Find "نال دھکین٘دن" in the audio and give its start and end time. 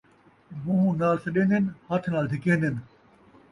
2.13-2.75